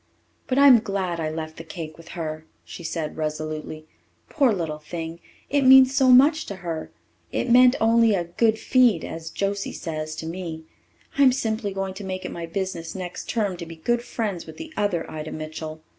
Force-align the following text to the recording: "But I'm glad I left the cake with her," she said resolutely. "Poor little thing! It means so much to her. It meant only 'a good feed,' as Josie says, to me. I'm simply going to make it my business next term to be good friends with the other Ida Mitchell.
"But 0.47 0.57
I'm 0.57 0.79
glad 0.79 1.19
I 1.19 1.29
left 1.29 1.57
the 1.57 1.63
cake 1.63 1.95
with 1.95 2.07
her," 2.17 2.47
she 2.65 2.83
said 2.83 3.17
resolutely. 3.17 3.85
"Poor 4.29 4.51
little 4.51 4.79
thing! 4.79 5.19
It 5.47 5.61
means 5.61 5.93
so 5.93 6.09
much 6.09 6.47
to 6.47 6.55
her. 6.65 6.89
It 7.31 7.51
meant 7.51 7.75
only 7.79 8.15
'a 8.15 8.23
good 8.23 8.57
feed,' 8.57 9.05
as 9.05 9.29
Josie 9.29 9.71
says, 9.73 10.15
to 10.15 10.25
me. 10.25 10.63
I'm 11.19 11.31
simply 11.31 11.71
going 11.71 11.93
to 11.93 12.03
make 12.03 12.25
it 12.25 12.31
my 12.31 12.47
business 12.47 12.95
next 12.95 13.29
term 13.29 13.57
to 13.57 13.65
be 13.67 13.75
good 13.75 14.01
friends 14.01 14.47
with 14.47 14.57
the 14.57 14.73
other 14.75 15.05
Ida 15.07 15.31
Mitchell. 15.31 15.83